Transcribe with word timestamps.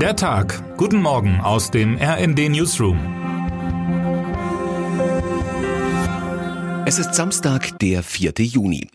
Der 0.00 0.14
Tag. 0.14 0.76
Guten 0.76 1.00
Morgen 1.00 1.40
aus 1.40 1.70
dem 1.70 1.96
RND 1.96 2.50
Newsroom. 2.50 2.98
Es 6.84 6.98
ist 6.98 7.14
Samstag, 7.14 7.78
der 7.78 8.02
4. 8.02 8.32
Juni. 8.40 8.88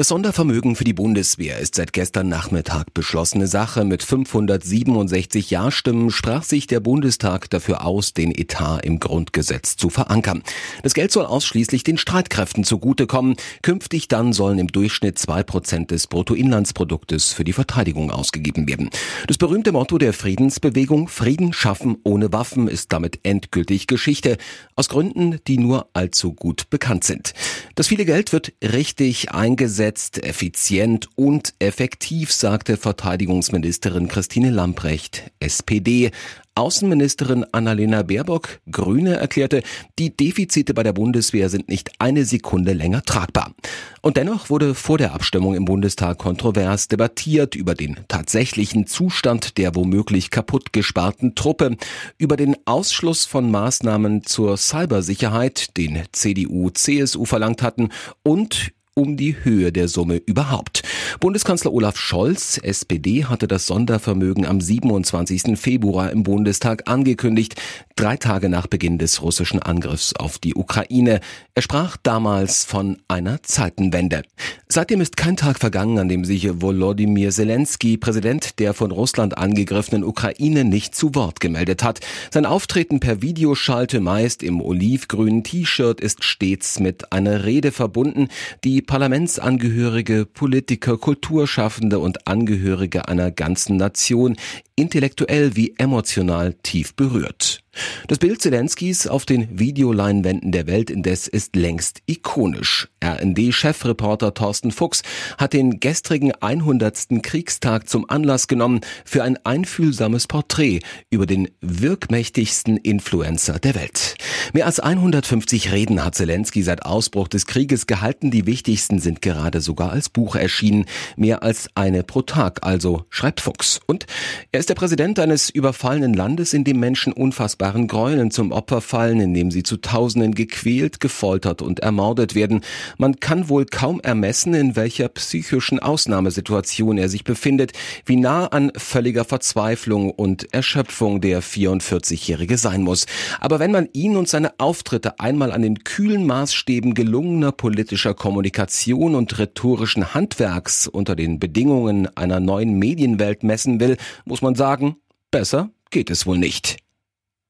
Das 0.00 0.08
Sondervermögen 0.08 0.76
für 0.76 0.84
die 0.84 0.94
Bundeswehr 0.94 1.58
ist 1.58 1.74
seit 1.74 1.92
gestern 1.92 2.30
Nachmittag 2.30 2.94
beschlossene 2.94 3.46
Sache. 3.46 3.84
Mit 3.84 4.02
567 4.02 5.50
Ja-Stimmen 5.50 6.08
sprach 6.10 6.42
sich 6.42 6.66
der 6.66 6.80
Bundestag 6.80 7.50
dafür 7.50 7.84
aus, 7.84 8.14
den 8.14 8.34
Etat 8.34 8.78
im 8.78 8.98
Grundgesetz 8.98 9.76
zu 9.76 9.90
verankern. 9.90 10.42
Das 10.82 10.94
Geld 10.94 11.12
soll 11.12 11.26
ausschließlich 11.26 11.84
den 11.84 11.98
Streitkräften 11.98 12.64
zugutekommen. 12.64 13.36
Künftig 13.60 14.08
dann 14.08 14.32
sollen 14.32 14.58
im 14.58 14.68
Durchschnitt 14.68 15.18
zwei 15.18 15.42
Prozent 15.42 15.90
des 15.90 16.06
Bruttoinlandsproduktes 16.06 17.34
für 17.34 17.44
die 17.44 17.52
Verteidigung 17.52 18.10
ausgegeben 18.10 18.66
werden. 18.66 18.88
Das 19.26 19.36
berühmte 19.36 19.70
Motto 19.70 19.98
der 19.98 20.14
Friedensbewegung 20.14 21.08
Frieden 21.08 21.52
schaffen 21.52 21.98
ohne 22.04 22.32
Waffen 22.32 22.68
ist 22.68 22.94
damit 22.94 23.20
endgültig 23.22 23.86
Geschichte. 23.86 24.38
Aus 24.76 24.88
Gründen, 24.88 25.40
die 25.46 25.58
nur 25.58 25.90
allzu 25.92 26.32
gut 26.32 26.70
bekannt 26.70 27.04
sind. 27.04 27.34
Das 27.76 27.86
viele 27.86 28.04
Geld 28.04 28.32
wird 28.32 28.52
richtig 28.62 29.30
eingesetzt 29.30 30.22
effizient 30.24 31.08
und 31.14 31.54
effektiv, 31.60 32.32
sagte 32.32 32.76
Verteidigungsministerin 32.76 34.08
Christine 34.08 34.50
Lamprecht, 34.50 35.30
SPD. 35.38 36.10
Außenministerin 36.54 37.46
Annalena 37.52 38.02
Baerbock, 38.02 38.60
Grüne, 38.70 39.16
erklärte, 39.16 39.62
die 39.98 40.16
Defizite 40.16 40.74
bei 40.74 40.82
der 40.82 40.92
Bundeswehr 40.92 41.48
sind 41.48 41.68
nicht 41.68 41.90
eine 41.98 42.24
Sekunde 42.24 42.72
länger 42.72 43.02
tragbar. 43.02 43.54
Und 44.02 44.16
dennoch 44.16 44.50
wurde 44.50 44.74
vor 44.74 44.98
der 44.98 45.14
Abstimmung 45.14 45.54
im 45.54 45.64
Bundestag 45.64 46.18
kontrovers 46.18 46.88
debattiert 46.88 47.54
über 47.54 47.74
den 47.74 48.00
tatsächlichen 48.08 48.86
Zustand 48.86 49.58
der 49.58 49.74
womöglich 49.74 50.30
kaputt 50.30 50.72
gesparten 50.72 51.34
Truppe, 51.34 51.76
über 52.18 52.36
den 52.36 52.56
Ausschluss 52.64 53.24
von 53.24 53.50
Maßnahmen 53.50 54.24
zur 54.24 54.56
Cybersicherheit, 54.56 55.76
den 55.76 56.02
CDU, 56.12 56.70
CSU 56.70 57.24
verlangt 57.24 57.62
hatten, 57.62 57.90
und 58.22 58.72
um 58.94 59.16
die 59.16 59.36
Höhe 59.44 59.72
der 59.72 59.88
Summe 59.88 60.16
überhaupt. 60.16 60.82
Bundeskanzler 61.20 61.72
Olaf 61.72 61.96
Scholz, 61.96 62.58
SPD, 62.62 63.24
hatte 63.24 63.48
das 63.48 63.66
Sondervermögen 63.66 64.46
am 64.46 64.60
27. 64.60 65.58
Februar 65.58 66.10
im 66.10 66.22
Bundestag 66.22 66.88
angekündigt, 66.88 67.54
drei 68.00 68.16
Tage 68.16 68.48
nach 68.48 68.66
Beginn 68.66 68.96
des 68.96 69.20
russischen 69.20 69.60
Angriffs 69.60 70.14
auf 70.16 70.38
die 70.38 70.54
Ukraine. 70.54 71.20
Er 71.54 71.60
sprach 71.60 71.98
damals 71.98 72.64
von 72.64 72.96
einer 73.08 73.42
Zeitenwende. 73.42 74.22
Seitdem 74.68 75.02
ist 75.02 75.18
kein 75.18 75.36
Tag 75.36 75.58
vergangen, 75.58 75.98
an 75.98 76.08
dem 76.08 76.24
sich 76.24 76.48
Volodymyr 76.62 77.30
Zelensky, 77.30 77.98
Präsident 77.98 78.58
der 78.58 78.72
von 78.72 78.90
Russland 78.90 79.36
angegriffenen 79.36 80.02
Ukraine, 80.02 80.64
nicht 80.64 80.94
zu 80.94 81.14
Wort 81.14 81.40
gemeldet 81.40 81.82
hat. 81.82 82.00
Sein 82.30 82.46
Auftreten 82.46 83.00
per 83.00 83.20
Videoschalte, 83.20 84.00
meist 84.00 84.42
im 84.42 84.62
olivgrünen 84.62 85.44
T-Shirt, 85.44 86.00
ist 86.00 86.24
stets 86.24 86.80
mit 86.80 87.12
einer 87.12 87.44
Rede 87.44 87.70
verbunden, 87.70 88.28
die 88.64 88.80
Parlamentsangehörige, 88.80 90.24
Politiker, 90.24 90.96
Kulturschaffende 90.96 91.98
und 91.98 92.26
Angehörige 92.26 93.08
einer 93.08 93.30
ganzen 93.30 93.76
Nation 93.76 94.36
intellektuell 94.74 95.56
wie 95.56 95.74
emotional 95.76 96.54
tief 96.62 96.94
berührt. 96.94 97.62
Das 98.08 98.18
Bild 98.18 98.42
Zelenskis 98.42 99.06
auf 99.06 99.24
den 99.24 99.58
Videoleinwänden 99.58 100.50
der 100.50 100.66
Welt 100.66 100.90
indes 100.90 101.28
ist 101.28 101.54
längst 101.54 102.02
ikonisch. 102.06 102.88
RND-Chefreporter 103.02 104.34
Thorsten 104.34 104.72
Fuchs 104.72 105.02
hat 105.38 105.52
den 105.52 105.78
gestrigen 105.78 106.32
100. 106.32 107.22
Kriegstag 107.22 107.88
zum 107.88 108.10
Anlass 108.10 108.48
genommen 108.48 108.80
für 109.04 109.22
ein 109.22 109.38
einfühlsames 109.44 110.26
Porträt 110.26 110.80
über 111.10 111.26
den 111.26 111.48
wirkmächtigsten 111.60 112.76
Influencer 112.76 113.58
der 113.58 113.76
Welt. 113.76 114.16
Mehr 114.52 114.66
als 114.66 114.80
150 114.80 115.70
Reden 115.70 116.04
hat 116.04 116.16
Zelensky 116.16 116.62
seit 116.62 116.84
Ausbruch 116.84 117.28
des 117.28 117.46
Krieges 117.46 117.86
gehalten. 117.86 118.30
Die 118.32 118.46
wichtigsten 118.46 118.98
sind 118.98 119.22
gerade 119.22 119.60
sogar 119.60 119.92
als 119.92 120.08
Buch 120.08 120.34
erschienen. 120.34 120.86
Mehr 121.16 121.44
als 121.44 121.68
eine 121.76 122.02
pro 122.02 122.22
Tag 122.22 122.66
also, 122.66 123.04
schreibt 123.08 123.40
Fuchs. 123.40 123.80
Und 123.86 124.06
er 124.50 124.58
ist 124.58 124.68
der 124.68 124.74
Präsident 124.74 125.20
eines 125.20 125.48
überfallenen 125.48 126.14
Landes, 126.14 126.52
in 126.52 126.64
dem 126.64 126.80
Menschen 126.80 127.12
unfassbaren 127.60 127.86
Gräueln 127.86 128.30
zum 128.30 128.52
Opfer 128.52 128.80
fallen, 128.80 129.20
in 129.20 129.34
dem 129.34 129.50
sie 129.50 129.62
zu 129.62 129.76
Tausenden 129.76 130.34
gequält, 130.34 130.98
gefoltert 130.98 131.60
und 131.60 131.80
ermordet 131.80 132.34
werden. 132.34 132.62
Man 132.96 133.20
kann 133.20 133.48
wohl 133.48 133.66
kaum 133.66 134.00
ermessen, 134.00 134.54
in 134.54 134.76
welcher 134.76 135.08
psychischen 135.08 135.78
Ausnahmesituation 135.78 136.96
er 136.96 137.08
sich 137.08 137.22
befindet, 137.24 137.72
wie 138.06 138.16
nah 138.16 138.46
an 138.46 138.72
völliger 138.76 139.24
Verzweiflung 139.24 140.10
und 140.10 140.52
Erschöpfung 140.54 141.20
der 141.20 141.42
44-Jährige 141.42 142.56
sein 142.56 142.82
muss. 142.82 143.06
Aber 143.40 143.58
wenn 143.58 143.72
man 143.72 143.88
ihn 143.92 144.16
und 144.16 144.28
seine 144.28 144.58
Auftritte 144.58 145.20
einmal 145.20 145.52
an 145.52 145.62
den 145.62 145.84
kühlen 145.84 146.26
Maßstäben 146.26 146.94
gelungener 146.94 147.52
politischer 147.52 148.14
Kommunikation 148.14 149.14
und 149.14 149.38
rhetorischen 149.38 150.14
Handwerks 150.14 150.86
unter 150.86 151.14
den 151.14 151.38
Bedingungen 151.38 152.08
einer 152.16 152.40
neuen 152.40 152.78
Medienwelt 152.78 153.42
messen 153.42 153.80
will, 153.80 153.98
muss 154.24 154.40
man 154.40 154.54
sagen, 154.54 154.96
besser 155.30 155.70
geht 155.90 156.10
es 156.10 156.24
wohl 156.26 156.38
nicht. 156.38 156.78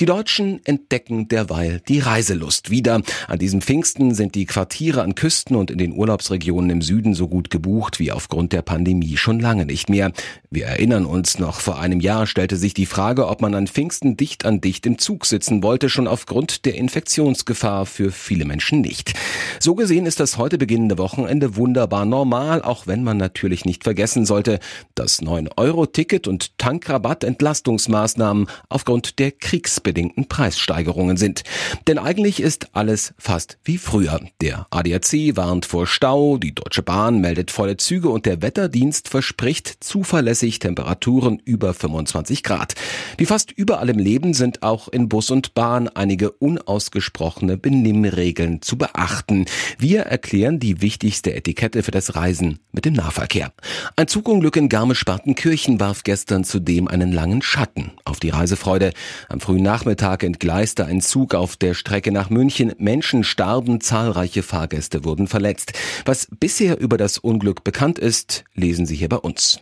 Die 0.00 0.06
Deutschen 0.06 0.64
entdecken 0.64 1.26
derweil 1.26 1.80
die 1.88 1.98
Reiselust 1.98 2.70
wieder. 2.70 3.02
An 3.26 3.38
diesem 3.40 3.60
Pfingsten 3.60 4.14
sind 4.14 4.36
die 4.36 4.46
Quartiere 4.46 5.02
an 5.02 5.16
Küsten 5.16 5.56
und 5.56 5.72
in 5.72 5.78
den 5.78 5.92
Urlaubsregionen 5.92 6.70
im 6.70 6.82
Süden 6.82 7.14
so 7.14 7.26
gut 7.26 7.50
gebucht 7.50 7.98
wie 7.98 8.12
aufgrund 8.12 8.52
der 8.52 8.62
Pandemie 8.62 9.16
schon 9.16 9.40
lange 9.40 9.66
nicht 9.66 9.90
mehr. 9.90 10.12
Wir 10.50 10.66
erinnern 10.66 11.04
uns 11.04 11.40
noch, 11.40 11.58
vor 11.58 11.80
einem 11.80 11.98
Jahr 11.98 12.28
stellte 12.28 12.56
sich 12.56 12.74
die 12.74 12.86
Frage, 12.86 13.26
ob 13.26 13.42
man 13.42 13.56
an 13.56 13.66
Pfingsten 13.66 14.16
dicht 14.16 14.44
an 14.44 14.60
dicht 14.60 14.86
im 14.86 14.98
Zug 14.98 15.26
sitzen 15.26 15.64
wollte, 15.64 15.88
schon 15.88 16.06
aufgrund 16.06 16.64
der 16.64 16.76
Infektionsgefahr 16.76 17.84
für 17.84 18.12
viele 18.12 18.44
Menschen 18.44 18.80
nicht. 18.80 19.14
So 19.58 19.74
gesehen 19.74 20.06
ist 20.06 20.20
das 20.20 20.38
heute 20.38 20.58
beginnende 20.58 20.96
Wochenende 20.96 21.56
wunderbar 21.56 22.04
normal, 22.04 22.62
auch 22.62 22.86
wenn 22.86 23.02
man 23.02 23.16
natürlich 23.16 23.64
nicht 23.64 23.82
vergessen 23.82 24.24
sollte, 24.26 24.60
dass 24.94 25.20
9-Euro-Ticket 25.20 26.28
und 26.28 26.56
Tankrabatt 26.56 27.24
Entlastungsmaßnahmen 27.24 28.46
aufgrund 28.68 29.18
der 29.18 29.32
Kriegs 29.32 29.80
bedingten 29.88 30.28
Preissteigerungen 30.28 31.16
sind. 31.16 31.44
Denn 31.86 31.98
eigentlich 31.98 32.40
ist 32.40 32.76
alles 32.76 33.14
fast 33.16 33.56
wie 33.64 33.78
früher. 33.78 34.20
Der 34.42 34.66
ADAC 34.70 35.34
warnt 35.34 35.64
vor 35.64 35.86
Stau, 35.86 36.36
die 36.36 36.54
Deutsche 36.54 36.82
Bahn 36.82 37.22
meldet 37.22 37.50
volle 37.50 37.78
Züge 37.78 38.10
und 38.10 38.26
der 38.26 38.42
Wetterdienst 38.42 39.08
verspricht 39.08 39.78
zuverlässig 39.80 40.58
Temperaturen 40.58 41.40
über 41.42 41.72
25 41.72 42.42
Grad. 42.42 42.74
Wie 43.16 43.24
fast 43.24 43.50
überall 43.50 43.88
im 43.88 43.98
Leben 43.98 44.34
sind 44.34 44.62
auch 44.62 44.88
in 44.88 45.08
Bus 45.08 45.30
und 45.30 45.54
Bahn 45.54 45.88
einige 45.88 46.32
unausgesprochene 46.32 47.56
Benimmregeln 47.56 48.60
zu 48.60 48.76
beachten. 48.76 49.46
Wir 49.78 50.02
erklären 50.02 50.60
die 50.60 50.82
wichtigste 50.82 51.34
Etikette 51.34 51.82
für 51.82 51.92
das 51.92 52.14
Reisen 52.14 52.58
mit 52.72 52.84
dem 52.84 52.92
Nahverkehr. 52.92 53.54
Ein 53.96 54.08
Zugunglück 54.08 54.56
in 54.56 54.68
Garmisch-Partenkirchen 54.68 55.80
warf 55.80 56.02
gestern 56.02 56.44
zudem 56.44 56.88
einen 56.88 57.12
langen 57.12 57.40
Schatten 57.40 57.92
auf 58.04 58.20
die 58.20 58.30
Reisefreude. 58.30 58.92
Am 59.30 59.40
frühen 59.40 59.62
Nachmittag 59.62 59.77
entgleiste 59.86 60.86
ein 60.86 61.00
Zug 61.00 61.34
auf 61.34 61.56
der 61.56 61.74
Strecke 61.74 62.12
nach 62.12 62.30
München. 62.30 62.72
Menschen 62.78 63.24
starben, 63.24 63.80
zahlreiche 63.80 64.42
Fahrgäste 64.42 65.04
wurden 65.04 65.26
verletzt. 65.26 65.72
Was 66.04 66.28
bisher 66.30 66.78
über 66.78 66.96
das 66.96 67.18
Unglück 67.18 67.64
bekannt 67.64 67.98
ist, 67.98 68.44
lesen 68.54 68.86
Sie 68.86 68.96
hier 68.96 69.08
bei 69.08 69.16
uns. 69.16 69.60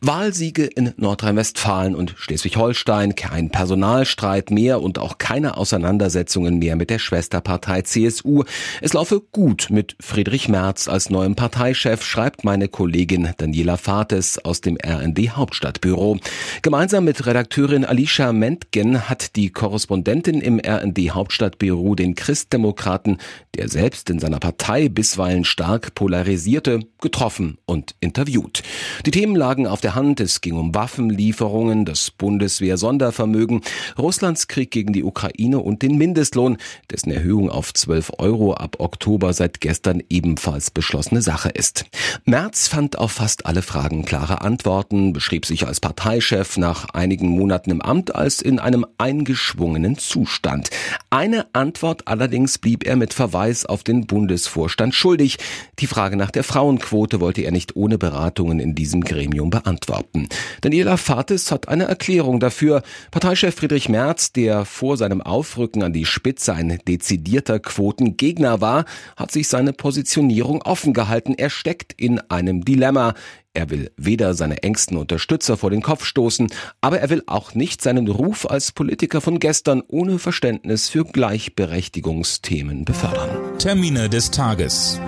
Wahlsiege 0.00 0.64
in 0.64 0.92
Nordrhein-Westfalen 0.96 1.94
und 1.94 2.14
Schleswig-Holstein, 2.16 3.14
kein 3.14 3.50
Personalstreit 3.50 4.50
mehr 4.50 4.80
und 4.82 4.98
auch 4.98 5.18
keine 5.18 5.56
Auseinandersetzungen 5.56 6.58
mehr 6.58 6.76
mit 6.76 6.90
der 6.90 6.98
Schwesterpartei 6.98 7.82
CSU. 7.82 8.44
Es 8.80 8.92
laufe 8.92 9.20
gut 9.32 9.68
mit 9.70 9.96
Friedrich 10.00 10.48
Merz 10.48 10.88
als 10.88 11.10
neuem 11.10 11.34
Parteichef, 11.34 12.04
schreibt 12.04 12.44
meine 12.44 12.68
Kollegin 12.68 13.30
Daniela 13.36 13.76
Fates 13.76 14.38
aus 14.44 14.60
dem 14.60 14.76
RND 14.76 15.36
Hauptstadtbüro. 15.36 16.18
Gemeinsam 16.62 17.04
mit 17.04 17.26
Redakteurin 17.26 17.84
Alicia 17.84 18.32
Mentgen 18.32 19.08
hat 19.08 19.36
die 19.36 19.50
Korrespondentin 19.50 20.40
im 20.40 20.60
RND 20.64 21.10
Hauptstadtbüro 21.10 21.94
den 21.94 22.14
Christdemokraten, 22.14 23.18
der 23.54 23.68
selbst 23.68 24.10
in 24.10 24.18
seiner 24.18 24.40
Partei 24.40 24.88
bisweilen 24.88 25.44
stark 25.44 25.94
polarisierte, 25.94 26.80
getroffen 27.00 27.58
und 27.66 27.94
interviewt. 28.00 28.62
Die 29.04 29.10
Themen 29.10 29.36
lagen 29.46 29.68
auf 29.68 29.80
der 29.80 29.94
Hand. 29.94 30.18
Es 30.18 30.40
ging 30.40 30.56
um 30.56 30.74
Waffenlieferungen, 30.74 31.84
das 31.84 32.10
Bundeswehr-Sondervermögen, 32.10 33.60
Russlands 33.96 34.48
Krieg 34.48 34.72
gegen 34.72 34.92
die 34.92 35.04
Ukraine 35.04 35.60
und 35.60 35.82
den 35.82 35.96
Mindestlohn, 35.96 36.56
dessen 36.90 37.12
Erhöhung 37.12 37.48
auf 37.48 37.72
12 37.72 38.14
Euro 38.18 38.54
ab 38.54 38.80
Oktober 38.80 39.32
seit 39.32 39.60
gestern 39.60 40.02
ebenfalls 40.10 40.72
beschlossene 40.72 41.22
Sache 41.22 41.50
ist. 41.50 41.84
Merz 42.24 42.66
fand 42.66 42.98
auf 42.98 43.12
fast 43.12 43.46
alle 43.46 43.62
Fragen 43.62 44.04
klare 44.04 44.40
Antworten, 44.40 45.12
beschrieb 45.12 45.46
sich 45.46 45.64
als 45.64 45.78
Parteichef 45.78 46.56
nach 46.56 46.88
einigen 46.88 47.28
Monaten 47.28 47.70
im 47.70 47.80
Amt 47.80 48.16
als 48.16 48.42
in 48.42 48.58
einem 48.58 48.84
eingeschwungenen 48.98 49.96
Zustand. 49.96 50.70
Eine 51.08 51.46
Antwort 51.52 52.08
allerdings 52.08 52.58
blieb 52.58 52.84
er 52.84 52.96
mit 52.96 53.14
Verweis 53.14 53.64
auf 53.64 53.84
den 53.84 54.08
Bundesvorstand 54.08 54.92
schuldig. 54.92 55.38
Die 55.78 55.86
Frage 55.86 56.16
nach 56.16 56.32
der 56.32 56.42
Frauenquote 56.42 57.20
wollte 57.20 57.42
er 57.42 57.52
nicht 57.52 57.76
ohne 57.76 57.96
Beratungen 57.96 58.58
in 58.58 58.74
diesem 58.74 59.02
Gremium 59.02 59.35
Gremium 59.36 59.50
beantworten. 59.50 60.28
Daniela 60.62 60.96
Fatis 60.96 61.50
hat 61.50 61.68
eine 61.68 61.84
Erklärung 61.84 62.40
dafür. 62.40 62.82
Parteichef 63.10 63.54
Friedrich 63.54 63.88
Merz, 63.88 64.32
der 64.32 64.64
vor 64.64 64.96
seinem 64.96 65.20
Aufrücken 65.20 65.82
an 65.82 65.92
die 65.92 66.06
Spitze 66.06 66.54
ein 66.54 66.78
dezidierter 66.88 67.58
Quotengegner 67.58 68.60
war, 68.60 68.84
hat 69.16 69.30
sich 69.30 69.48
seine 69.48 69.72
Positionierung 69.72 70.62
offen 70.62 70.94
gehalten. 70.94 71.34
Er 71.36 71.50
steckt 71.50 71.92
in 71.92 72.18
einem 72.30 72.64
Dilemma. 72.64 73.14
Er 73.52 73.70
will 73.70 73.90
weder 73.96 74.34
seine 74.34 74.62
engsten 74.62 74.98
Unterstützer 74.98 75.56
vor 75.56 75.70
den 75.70 75.80
Kopf 75.80 76.04
stoßen, 76.04 76.48
aber 76.82 77.00
er 77.00 77.08
will 77.08 77.22
auch 77.26 77.54
nicht 77.54 77.80
seinen 77.82 78.06
Ruf 78.08 78.48
als 78.48 78.72
Politiker 78.72 79.22
von 79.22 79.38
gestern 79.38 79.82
ohne 79.88 80.18
Verständnis 80.18 80.90
für 80.90 81.04
Gleichberechtigungsthemen 81.04 82.84
befördern. 82.84 83.30
Termine 83.58 84.10
des 84.10 84.30
Tages. 84.30 85.00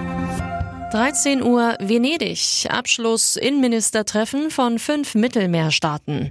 13 0.90 1.42
Uhr 1.42 1.76
Venedig. 1.80 2.66
Abschluss 2.70 3.36
Innenministertreffen 3.36 4.50
von 4.50 4.78
fünf 4.78 5.14
Mittelmeerstaaten. 5.14 6.30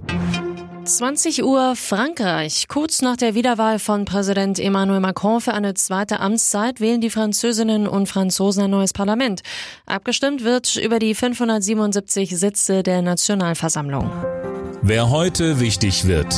20 0.84 1.44
Uhr 1.44 1.76
Frankreich. 1.76 2.66
Kurz 2.66 3.00
nach 3.00 3.16
der 3.16 3.36
Wiederwahl 3.36 3.78
von 3.78 4.04
Präsident 4.04 4.58
Emmanuel 4.58 4.98
Macron 4.98 5.40
für 5.40 5.54
eine 5.54 5.74
zweite 5.74 6.18
Amtszeit 6.18 6.80
wählen 6.80 7.00
die 7.00 7.10
Französinnen 7.10 7.86
und 7.86 8.08
Franzosen 8.08 8.64
ein 8.64 8.70
neues 8.70 8.92
Parlament. 8.92 9.42
Abgestimmt 9.86 10.42
wird 10.42 10.74
über 10.74 10.98
die 10.98 11.14
577 11.14 12.36
Sitze 12.36 12.82
der 12.82 13.00
Nationalversammlung. 13.02 14.10
Wer 14.82 15.10
heute 15.10 15.60
wichtig 15.60 16.08
wird. 16.08 16.34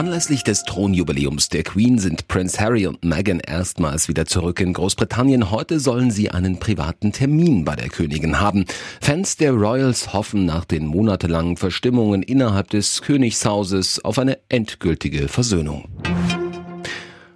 Anlässlich 0.00 0.42
des 0.44 0.62
Thronjubiläums 0.62 1.50
der 1.50 1.62
Queen 1.62 1.98
sind 1.98 2.26
Prince 2.26 2.58
Harry 2.58 2.86
und 2.86 3.04
Meghan 3.04 3.38
erstmals 3.38 4.08
wieder 4.08 4.24
zurück 4.24 4.58
in 4.60 4.72
Großbritannien. 4.72 5.50
Heute 5.50 5.78
sollen 5.78 6.10
sie 6.10 6.30
einen 6.30 6.58
privaten 6.58 7.12
Termin 7.12 7.66
bei 7.66 7.76
der 7.76 7.90
Königin 7.90 8.40
haben. 8.40 8.64
Fans 9.02 9.36
der 9.36 9.52
Royals 9.52 10.14
hoffen 10.14 10.46
nach 10.46 10.64
den 10.64 10.86
monatelangen 10.86 11.58
Verstimmungen 11.58 12.22
innerhalb 12.22 12.70
des 12.70 13.02
Königshauses 13.02 14.02
auf 14.02 14.18
eine 14.18 14.38
endgültige 14.48 15.28
Versöhnung. 15.28 15.84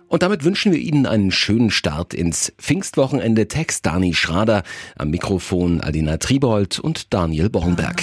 Und 0.08 0.22
damit 0.22 0.42
wünschen 0.42 0.72
wir 0.72 0.78
Ihnen 0.78 1.04
einen 1.04 1.32
schönen 1.32 1.70
Start 1.70 2.14
ins 2.14 2.54
Pfingstwochenende. 2.56 3.46
Text 3.46 3.84
Dani 3.84 4.14
Schrader, 4.14 4.62
am 4.96 5.10
Mikrofon 5.10 5.82
Alina 5.82 6.16
Tribold 6.16 6.78
und 6.78 7.12
Daniel 7.12 7.50
Bornberg. 7.50 8.02